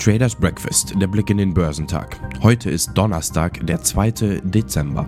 Traders 0.00 0.34
Breakfast, 0.34 0.94
der 0.98 1.08
Blick 1.08 1.28
in 1.28 1.36
den 1.36 1.52
Börsentag. 1.52 2.18
Heute 2.42 2.70
ist 2.70 2.94
Donnerstag, 2.94 3.66
der 3.66 3.82
2. 3.82 4.40
Dezember. 4.44 5.06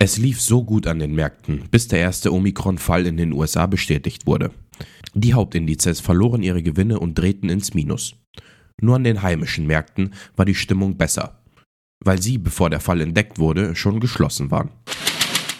Es 0.00 0.18
lief 0.18 0.40
so 0.40 0.64
gut 0.64 0.88
an 0.88 0.98
den 0.98 1.14
Märkten, 1.14 1.62
bis 1.70 1.86
der 1.86 2.00
erste 2.00 2.32
Omikron-Fall 2.32 3.06
in 3.06 3.16
den 3.16 3.32
USA 3.32 3.66
bestätigt 3.66 4.26
wurde. 4.26 4.50
Die 5.14 5.34
Hauptindizes 5.34 6.00
verloren 6.00 6.42
ihre 6.42 6.64
Gewinne 6.64 6.98
und 6.98 7.14
drehten 7.14 7.48
ins 7.48 7.72
Minus. 7.72 8.16
Nur 8.80 8.96
an 8.96 9.04
den 9.04 9.22
heimischen 9.22 9.68
Märkten 9.68 10.14
war 10.34 10.44
die 10.44 10.56
Stimmung 10.56 10.96
besser, 10.96 11.38
weil 12.04 12.20
sie, 12.20 12.38
bevor 12.38 12.70
der 12.70 12.80
Fall 12.80 13.00
entdeckt 13.00 13.38
wurde, 13.38 13.76
schon 13.76 14.00
geschlossen 14.00 14.50
waren. 14.50 14.70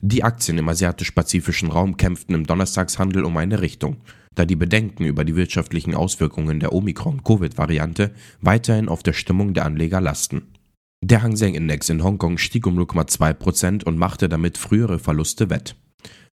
Die 0.03 0.23
Aktien 0.23 0.59
im 0.59 0.69
asiatisch-pazifischen 0.69 1.71
Raum 1.71 1.97
kämpften 1.97 2.35
im 2.35 2.47
Donnerstagshandel 2.47 3.25
um 3.25 3.37
eine 3.37 3.61
Richtung, 3.61 3.97
da 4.35 4.45
die 4.45 4.57
Bedenken 4.57 5.05
über 5.05 5.25
die 5.25 5.37
wirtschaftlichen 5.37 5.95
Auswirkungen 5.95 6.61
der 6.61 6.73
Omikron-Covid-Variante 6.73 8.13
weiterhin 8.41 8.89
auf 8.89 9.03
der 9.03 9.15
Stimmung 9.15 9.55
der 9.55 9.65
Anleger 9.65 10.01
lasten. 10.01 10.43
Der 11.03 11.23
Hang 11.23 11.37
Seng 11.37 11.55
Index 11.55 11.89
in 11.89 12.03
Hongkong 12.03 12.39
stieg 12.39 12.67
um 12.67 12.79
0,2% 12.79 13.85
und 13.85 13.99
machte 13.99 14.29
damit 14.29 14.59
frühere 14.59 14.99
Verluste 14.99 15.51
wett. 15.51 15.77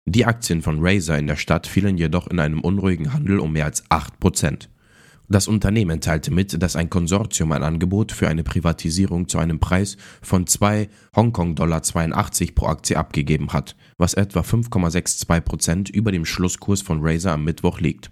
Die 0.05 0.27
Aktien 0.27 0.63
von 0.63 0.79
Razer 0.81 1.19
in 1.19 1.29
der 1.29 1.37
Stadt 1.37 1.67
fielen 1.67 1.97
jedoch 1.97 2.27
in 2.27 2.41
einem 2.41 2.61
unruhigen 2.61 3.13
Handel 3.13 3.39
um 3.39 3.53
mehr 3.53 3.67
als 3.67 3.89
8%. 3.91 4.69
Das 5.29 5.49
Unternehmen 5.49 6.01
teilte 6.01 6.31
mit, 6.31 6.63
dass 6.63 6.77
ein 6.77 6.91
Konsortium 6.91 7.53
ein 7.53 7.63
Angebot 7.63 8.13
für 8.13 8.29
eine 8.29 8.43
Privatisierung 8.43 9.29
zu 9.29 9.39
einem 9.39 9.61
Preis 9.61 9.97
von 10.21 10.47
2 10.47 10.89
Hongkong-Dollar 11.17 11.83
82 11.83 12.55
pro 12.55 12.67
Aktie 12.67 12.97
abgegeben 12.97 13.53
hat, 13.53 13.77
was 13.99 14.15
etwa 14.15 14.41
5,62% 14.41 15.91
über 15.91 16.13
dem 16.13 16.25
Schlusskurs 16.25 16.83
von 16.83 16.99
Razer 17.03 17.33
am 17.33 17.45
Mittwoch 17.45 17.81
liegt. 17.81 18.11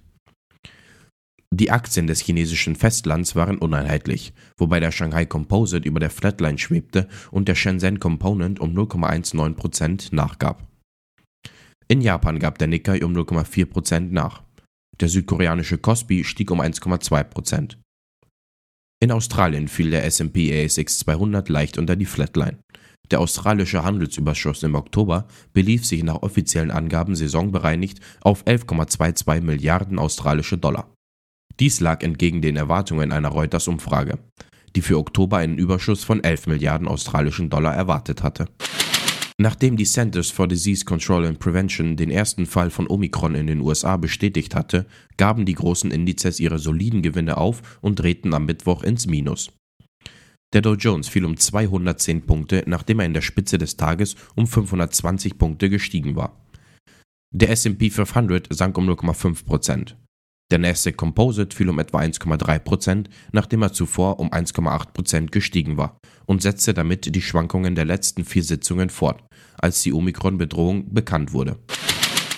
Die 1.52 1.72
Aktien 1.72 2.06
des 2.06 2.20
chinesischen 2.20 2.76
Festlands 2.76 3.34
waren 3.34 3.58
uneinheitlich, 3.58 4.32
wobei 4.56 4.78
der 4.78 4.92
Shanghai 4.92 5.26
Composite 5.26 5.86
über 5.86 5.98
der 5.98 6.10
Flatline 6.10 6.58
schwebte 6.58 7.08
und 7.32 7.48
der 7.48 7.56
Shenzhen 7.56 7.98
Component 7.98 8.60
um 8.60 8.72
0,19% 8.72 10.14
nachgab. 10.14 10.64
In 11.88 12.02
Japan 12.02 12.38
gab 12.38 12.56
der 12.58 12.68
Nikkei 12.68 13.04
um 13.04 13.12
0,4% 13.12 14.12
nach. 14.12 14.44
Der 15.00 15.08
südkoreanische 15.08 15.78
Kospi 15.78 16.24
stieg 16.24 16.50
um 16.50 16.60
1,2%. 16.60 17.76
In 19.02 19.12
Australien 19.12 19.68
fiel 19.68 19.90
der 19.90 20.04
S&P 20.04 20.64
ASX 20.64 20.98
200 20.98 21.48
leicht 21.48 21.78
unter 21.78 21.96
die 21.96 22.04
Flatline. 22.04 22.58
Der 23.10 23.20
australische 23.20 23.82
Handelsüberschuss 23.82 24.62
im 24.62 24.74
Oktober 24.74 25.26
belief 25.52 25.86
sich 25.86 26.04
nach 26.04 26.22
offiziellen 26.22 26.70
Angaben 26.70 27.16
saisonbereinigt 27.16 28.00
auf 28.20 28.44
11,22 28.44 29.40
Milliarden 29.40 29.98
australische 29.98 30.58
Dollar. 30.58 30.92
Dies 31.58 31.80
lag 31.80 32.02
entgegen 32.02 32.42
den 32.42 32.56
Erwartungen 32.56 33.10
einer 33.10 33.30
Reuters-Umfrage, 33.30 34.18
die 34.76 34.82
für 34.82 34.98
Oktober 34.98 35.38
einen 35.38 35.58
Überschuss 35.58 36.04
von 36.04 36.22
11 36.22 36.46
Milliarden 36.46 36.86
australischen 36.86 37.50
Dollar 37.50 37.74
erwartet 37.74 38.22
hatte. 38.22 38.46
Nachdem 39.40 39.78
die 39.78 39.86
Centers 39.86 40.30
for 40.30 40.48
Disease 40.48 40.84
Control 40.84 41.24
and 41.24 41.38
Prevention 41.38 41.96
den 41.96 42.10
ersten 42.10 42.44
Fall 42.44 42.68
von 42.68 42.86
Omikron 42.86 43.34
in 43.34 43.46
den 43.46 43.62
USA 43.62 43.96
bestätigt 43.96 44.54
hatte, 44.54 44.84
gaben 45.16 45.46
die 45.46 45.54
großen 45.54 45.90
Indizes 45.90 46.40
ihre 46.40 46.58
soliden 46.58 47.00
Gewinne 47.00 47.38
auf 47.38 47.78
und 47.80 47.98
drehten 47.98 48.34
am 48.34 48.44
Mittwoch 48.44 48.82
ins 48.82 49.06
Minus. 49.06 49.50
Der 50.52 50.60
Dow 50.60 50.74
Jones 50.74 51.08
fiel 51.08 51.24
um 51.24 51.38
210 51.38 52.26
Punkte, 52.26 52.64
nachdem 52.66 53.00
er 53.00 53.06
in 53.06 53.14
der 53.14 53.22
Spitze 53.22 53.56
des 53.56 53.78
Tages 53.78 54.14
um 54.36 54.46
520 54.46 55.38
Punkte 55.38 55.70
gestiegen 55.70 56.16
war. 56.16 56.38
Der 57.34 57.48
SP 57.48 57.88
500 57.88 58.46
sank 58.50 58.76
um 58.76 58.90
0,5%. 58.90 59.94
Der 60.50 60.58
Nasdaq 60.58 60.98
Composite 60.98 61.56
fiel 61.56 61.70
um 61.70 61.78
etwa 61.78 62.00
1,3%, 62.00 63.06
nachdem 63.32 63.62
er 63.62 63.72
zuvor 63.72 64.20
um 64.20 64.28
1,8% 64.28 65.30
gestiegen 65.30 65.78
war 65.78 65.98
und 66.30 66.42
setzte 66.42 66.74
damit 66.74 67.12
die 67.12 67.22
Schwankungen 67.22 67.74
der 67.74 67.84
letzten 67.84 68.24
vier 68.24 68.44
Sitzungen 68.44 68.88
fort, 68.88 69.20
als 69.58 69.82
die 69.82 69.92
Omikron-Bedrohung 69.92 70.94
bekannt 70.94 71.32
wurde. 71.32 71.56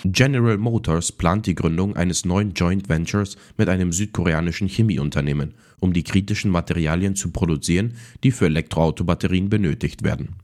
General 0.02 0.56
Motors 0.56 1.12
plant 1.12 1.44
die 1.44 1.54
Gründung 1.54 1.94
eines 1.94 2.24
neuen 2.24 2.54
Joint 2.54 2.88
Ventures 2.88 3.36
mit 3.58 3.68
einem 3.68 3.92
südkoreanischen 3.92 4.66
Chemieunternehmen, 4.66 5.52
um 5.78 5.92
die 5.92 6.04
kritischen 6.04 6.50
Materialien 6.50 7.16
zu 7.16 7.32
produzieren, 7.32 7.92
die 8.24 8.30
für 8.30 8.46
Elektroautobatterien 8.46 9.50
benötigt 9.50 10.02
werden. 10.02 10.36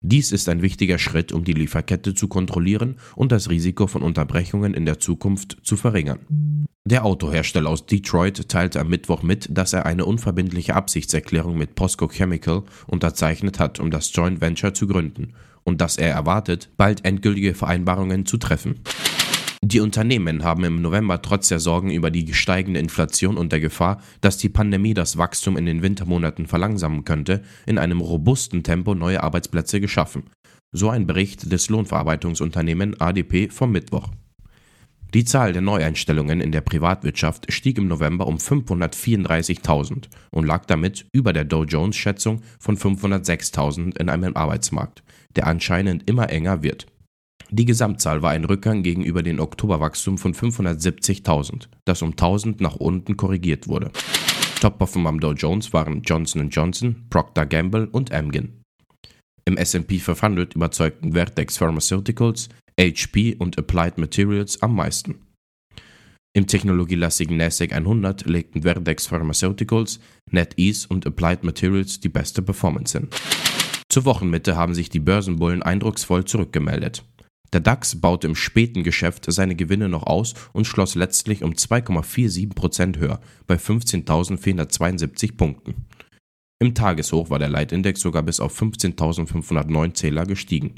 Dies 0.00 0.30
ist 0.30 0.48
ein 0.48 0.62
wichtiger 0.62 1.00
Schritt, 1.00 1.32
um 1.32 1.42
die 1.42 1.54
Lieferkette 1.54 2.14
zu 2.14 2.28
kontrollieren 2.28 2.94
und 3.16 3.32
das 3.32 3.50
Risiko 3.50 3.88
von 3.88 4.02
Unterbrechungen 4.02 4.72
in 4.72 4.86
der 4.86 5.00
Zukunft 5.00 5.56
zu 5.64 5.76
verringern. 5.76 6.61
Der 6.84 7.04
Autohersteller 7.04 7.70
aus 7.70 7.86
Detroit 7.86 8.48
teilte 8.48 8.80
am 8.80 8.88
Mittwoch 8.88 9.22
mit, 9.22 9.46
dass 9.50 9.72
er 9.72 9.86
eine 9.86 10.04
unverbindliche 10.04 10.74
Absichtserklärung 10.74 11.56
mit 11.56 11.76
POSCO 11.76 12.08
Chemical 12.08 12.64
unterzeichnet 12.88 13.60
hat, 13.60 13.78
um 13.78 13.92
das 13.92 14.12
Joint 14.12 14.40
Venture 14.40 14.74
zu 14.74 14.88
gründen, 14.88 15.34
und 15.62 15.80
dass 15.80 15.96
er 15.96 16.10
erwartet, 16.10 16.70
bald 16.76 17.04
endgültige 17.04 17.54
Vereinbarungen 17.54 18.26
zu 18.26 18.36
treffen. 18.36 18.80
Die 19.64 19.78
Unternehmen 19.78 20.42
haben 20.42 20.64
im 20.64 20.82
November 20.82 21.22
trotz 21.22 21.46
der 21.46 21.60
Sorgen 21.60 21.92
über 21.92 22.10
die 22.10 22.34
steigende 22.34 22.80
Inflation 22.80 23.38
und 23.38 23.52
der 23.52 23.60
Gefahr, 23.60 24.02
dass 24.20 24.36
die 24.38 24.48
Pandemie 24.48 24.92
das 24.92 25.16
Wachstum 25.16 25.56
in 25.56 25.66
den 25.66 25.82
Wintermonaten 25.82 26.48
verlangsamen 26.48 27.04
könnte, 27.04 27.42
in 27.64 27.78
einem 27.78 28.00
robusten 28.00 28.64
Tempo 28.64 28.96
neue 28.96 29.22
Arbeitsplätze 29.22 29.80
geschaffen. 29.80 30.24
So 30.72 30.90
ein 30.90 31.06
Bericht 31.06 31.52
des 31.52 31.68
Lohnverarbeitungsunternehmen 31.70 33.00
ADP 33.00 33.50
vom 33.50 33.70
Mittwoch. 33.70 34.08
Die 35.14 35.24
Zahl 35.26 35.52
der 35.52 35.60
Neueinstellungen 35.60 36.40
in 36.40 36.52
der 36.52 36.62
Privatwirtschaft 36.62 37.52
stieg 37.52 37.76
im 37.76 37.86
November 37.86 38.26
um 38.26 38.38
534.000 38.38 40.08
und 40.30 40.46
lag 40.46 40.64
damit 40.64 41.04
über 41.12 41.34
der 41.34 41.44
Dow 41.44 41.64
Jones 41.64 41.96
Schätzung 41.96 42.40
von 42.58 42.78
506.000 42.78 43.98
in 43.98 44.08
einem 44.08 44.34
Arbeitsmarkt, 44.34 45.02
der 45.36 45.46
anscheinend 45.46 46.08
immer 46.08 46.30
enger 46.30 46.62
wird. 46.62 46.86
Die 47.50 47.66
Gesamtzahl 47.66 48.22
war 48.22 48.30
ein 48.30 48.46
Rückgang 48.46 48.82
gegenüber 48.82 49.22
dem 49.22 49.38
Oktoberwachstum 49.38 50.16
von 50.16 50.32
570.000, 50.32 51.68
das 51.84 52.00
um 52.00 52.12
1000 52.12 52.62
nach 52.62 52.76
unten 52.76 53.18
korrigiert 53.18 53.68
wurde. 53.68 53.90
Top-Performer 54.62 55.10
am 55.10 55.20
Dow 55.20 55.32
Jones 55.32 55.74
waren 55.74 56.00
Johnson 56.00 56.48
Johnson, 56.48 57.04
Procter 57.10 57.44
Gamble 57.44 57.86
und 57.88 58.12
Amgen. 58.12 58.62
Im 59.44 59.58
S&P 59.58 59.98
500 59.98 60.54
überzeugten 60.54 61.12
Vertex 61.12 61.58
Pharmaceuticals, 61.58 62.48
HP 62.78 63.36
und 63.38 63.58
Applied 63.58 63.98
Materials 63.98 64.62
am 64.62 64.74
meisten. 64.74 65.20
Im 66.34 66.46
technologielastigen 66.46 67.36
NASDAQ 67.36 67.72
100 67.72 68.24
legten 68.24 68.62
Vertex 68.62 69.06
Pharmaceuticals, 69.06 70.00
NetEase 70.30 70.88
und 70.88 71.06
Applied 71.06 71.44
Materials 71.44 72.00
die 72.00 72.08
beste 72.08 72.40
Performance 72.40 72.98
hin. 72.98 73.08
Zur 73.90 74.06
Wochenmitte 74.06 74.56
haben 74.56 74.74
sich 74.74 74.88
die 74.88 75.00
Börsenbullen 75.00 75.62
eindrucksvoll 75.62 76.24
zurückgemeldet. 76.24 77.04
Der 77.52 77.60
DAX 77.60 78.00
baute 78.00 78.26
im 78.26 78.34
späten 78.34 78.82
Geschäft 78.82 79.26
seine 79.30 79.54
Gewinne 79.54 79.90
noch 79.90 80.04
aus 80.04 80.32
und 80.54 80.66
schloss 80.66 80.94
letztlich 80.94 81.44
um 81.44 81.52
2,47% 81.52 82.98
höher 82.98 83.20
bei 83.46 83.56
15.472 83.56 85.36
Punkten. 85.36 85.84
Im 86.58 86.74
Tageshoch 86.74 87.28
war 87.28 87.38
der 87.38 87.50
Leitindex 87.50 88.00
sogar 88.00 88.22
bis 88.22 88.40
auf 88.40 88.58
15.509 88.58 89.92
Zähler 89.92 90.24
gestiegen. 90.24 90.76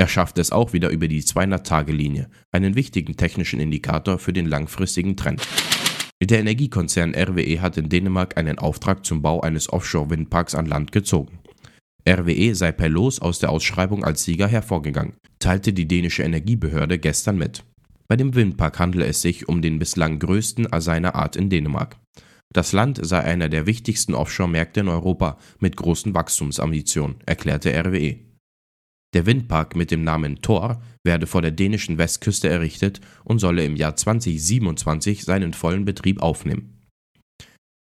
Er 0.00 0.06
schaffte 0.06 0.40
es 0.40 0.52
auch 0.52 0.72
wieder 0.72 0.90
über 0.90 1.08
die 1.08 1.22
200-Tage-Linie, 1.22 2.30
einen 2.52 2.76
wichtigen 2.76 3.16
technischen 3.16 3.58
Indikator 3.58 4.18
für 4.18 4.32
den 4.32 4.46
langfristigen 4.46 5.16
Trend. 5.16 5.42
Der 6.22 6.38
Energiekonzern 6.38 7.16
RWE 7.16 7.60
hat 7.60 7.76
in 7.76 7.88
Dänemark 7.88 8.38
einen 8.38 8.58
Auftrag 8.58 9.04
zum 9.04 9.22
Bau 9.22 9.40
eines 9.40 9.72
Offshore-Windparks 9.72 10.54
an 10.54 10.66
Land 10.66 10.92
gezogen. 10.92 11.40
RWE 12.08 12.54
sei 12.54 12.70
per 12.70 12.88
Los 12.88 13.20
aus 13.20 13.40
der 13.40 13.50
Ausschreibung 13.50 14.04
als 14.04 14.22
Sieger 14.22 14.46
hervorgegangen, 14.46 15.14
teilte 15.40 15.72
die 15.72 15.88
dänische 15.88 16.22
Energiebehörde 16.22 16.98
gestern 16.98 17.36
mit. 17.36 17.64
Bei 18.06 18.16
dem 18.16 18.34
Windpark 18.34 18.78
handele 18.78 19.06
es 19.06 19.20
sich 19.20 19.48
um 19.48 19.62
den 19.62 19.80
bislang 19.80 20.20
größten 20.20 20.68
seiner 20.78 21.16
Art 21.16 21.34
in 21.34 21.50
Dänemark. 21.50 21.96
Das 22.52 22.72
Land 22.72 23.00
sei 23.02 23.18
einer 23.20 23.48
der 23.48 23.66
wichtigsten 23.66 24.14
Offshore-Märkte 24.14 24.80
in 24.80 24.88
Europa 24.88 25.38
mit 25.58 25.76
großen 25.76 26.14
Wachstumsambitionen, 26.14 27.16
erklärte 27.26 27.70
RWE. 27.70 28.27
Der 29.14 29.24
Windpark 29.24 29.74
mit 29.74 29.90
dem 29.90 30.04
Namen 30.04 30.42
Thor 30.42 30.82
werde 31.02 31.26
vor 31.26 31.40
der 31.40 31.50
dänischen 31.50 31.96
Westküste 31.96 32.48
errichtet 32.48 33.00
und 33.24 33.38
solle 33.38 33.64
im 33.64 33.76
Jahr 33.76 33.96
2027 33.96 35.24
seinen 35.24 35.54
vollen 35.54 35.84
Betrieb 35.84 36.20
aufnehmen. 36.20 36.86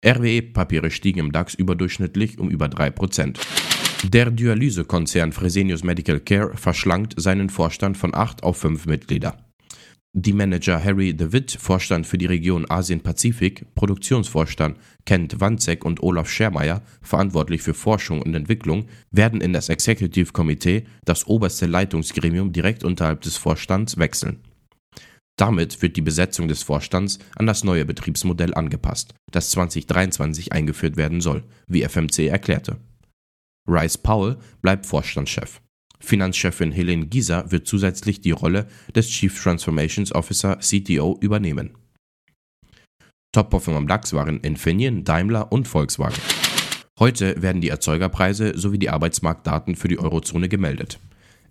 RWE-Papiere 0.06 0.92
stiegen 0.92 1.18
im 1.18 1.32
DAX 1.32 1.54
überdurchschnittlich 1.54 2.38
um 2.38 2.50
über 2.50 2.66
3%. 2.66 3.36
Der 4.04 4.30
Dialysekonzern 4.30 5.32
Fresenius 5.32 5.82
Medical 5.82 6.20
Care 6.20 6.56
verschlankt 6.56 7.14
seinen 7.20 7.50
Vorstand 7.50 7.96
von 7.96 8.14
8 8.14 8.44
auf 8.44 8.58
5 8.58 8.86
Mitglieder. 8.86 9.47
Die 10.20 10.32
Manager 10.32 10.82
Harry 10.82 11.14
DeWitt, 11.14 11.52
Vorstand 11.52 12.04
für 12.04 12.18
die 12.18 12.26
Region 12.26 12.68
Asien-Pazifik, 12.68 13.72
Produktionsvorstand 13.76 14.76
Kent 15.06 15.40
Wanzek 15.40 15.84
und 15.84 16.02
Olaf 16.02 16.28
Schermeier, 16.28 16.82
verantwortlich 17.02 17.62
für 17.62 17.72
Forschung 17.72 18.20
und 18.22 18.34
Entwicklung, 18.34 18.88
werden 19.12 19.40
in 19.40 19.52
das 19.52 19.68
Executive 19.68 20.32
Committee, 20.32 20.86
das 21.04 21.28
oberste 21.28 21.66
Leitungsgremium 21.66 22.50
direkt 22.50 22.82
unterhalb 22.82 23.20
des 23.20 23.36
Vorstands, 23.36 23.96
wechseln. 23.96 24.40
Damit 25.36 25.82
wird 25.82 25.96
die 25.96 26.02
Besetzung 26.02 26.48
des 26.48 26.64
Vorstands 26.64 27.20
an 27.36 27.46
das 27.46 27.62
neue 27.62 27.84
Betriebsmodell 27.84 28.54
angepasst, 28.54 29.14
das 29.30 29.50
2023 29.50 30.52
eingeführt 30.52 30.96
werden 30.96 31.20
soll, 31.20 31.44
wie 31.68 31.84
FMC 31.84 32.26
erklärte. 32.26 32.78
Rice 33.68 33.98
Powell 33.98 34.38
bleibt 34.62 34.84
Vorstandschef. 34.84 35.60
Finanzchefin 36.00 36.72
Helene 36.72 37.06
Gieser 37.06 37.50
wird 37.50 37.66
zusätzlich 37.66 38.20
die 38.20 38.30
Rolle 38.30 38.66
des 38.94 39.08
Chief 39.08 39.42
Transformations 39.42 40.14
Officer 40.14 40.58
CTO 40.58 41.18
übernehmen. 41.20 41.76
Top-Performer 43.32 43.78
am 43.78 43.88
DAX 43.88 44.12
waren 44.14 44.40
Infineon, 44.40 45.04
Daimler 45.04 45.52
und 45.52 45.68
Volkswagen. 45.68 46.16
Heute 46.98 47.40
werden 47.42 47.60
die 47.60 47.68
Erzeugerpreise 47.68 48.58
sowie 48.58 48.78
die 48.78 48.90
Arbeitsmarktdaten 48.90 49.76
für 49.76 49.88
die 49.88 49.98
Eurozone 49.98 50.48
gemeldet. 50.48 50.98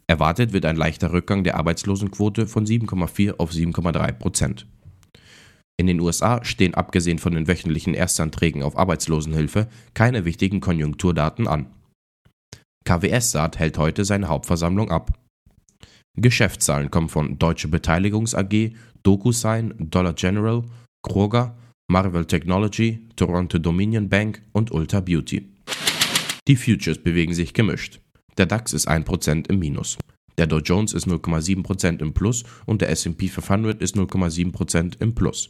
Erwartet 0.07 0.53
wird 0.53 0.65
ein 0.65 0.75
leichter 0.75 1.13
Rückgang 1.13 1.43
der 1.43 1.55
Arbeitslosenquote 1.57 2.47
von 2.47 2.65
7,4 2.65 3.35
auf 3.37 3.51
7,3 3.51 4.11
Prozent. 4.13 4.67
In 5.79 5.85
den 5.85 5.99
USA 5.99 6.43
stehen 6.43 6.73
abgesehen 6.73 7.19
von 7.19 7.33
den 7.33 7.47
wöchentlichen 7.47 7.93
Erstanträgen 7.93 8.63
auf 8.63 8.77
Arbeitslosenhilfe 8.77 9.67
keine 9.93 10.25
wichtigen 10.25 10.59
Konjunkturdaten 10.59 11.47
an. 11.47 11.67
KWS 12.87 13.31
Saat 13.31 13.59
hält 13.59 13.77
heute 13.77 14.05
seine 14.05 14.29
Hauptversammlung 14.29 14.89
ab. 14.91 15.11
Geschäftszahlen 16.15 16.89
kommen 16.89 17.09
von 17.09 17.37
Deutsche 17.37 17.67
Beteiligungs 17.67 18.33
AG, 18.33 18.71
DocuSign, 19.03 19.73
Dollar 19.77 20.13
General, 20.13 20.63
Kroger, 21.03 21.57
Marvel 21.91 22.23
Technology, 22.23 23.05
Toronto 23.17 23.57
Dominion 23.57 24.07
Bank 24.07 24.41
und 24.53 24.71
Ulta 24.71 25.01
Beauty. 25.01 25.53
Die 26.47 26.55
Futures 26.55 26.97
bewegen 26.97 27.33
sich 27.33 27.53
gemischt. 27.53 27.99
Der 28.37 28.45
DAX 28.45 28.71
ist 28.71 28.87
1% 28.87 29.49
im 29.49 29.59
Minus. 29.59 29.97
Der 30.37 30.47
Dow 30.47 30.59
Jones 30.59 30.93
ist 30.93 31.07
0,7% 31.07 31.99
im 32.01 32.13
Plus 32.13 32.45
und 32.65 32.81
der 32.81 32.89
SP 32.95 33.27
500 33.27 33.81
ist 33.81 33.97
0,7% 33.97 35.01
im 35.01 35.13
Plus. 35.13 35.49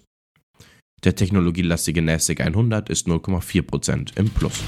Der 1.04 1.14
technologielastige 1.14 2.02
NASDAQ 2.02 2.42
100 2.42 2.90
ist 2.90 3.08
0,4% 3.08 4.18
im 4.18 4.32
Plus. 4.32 4.64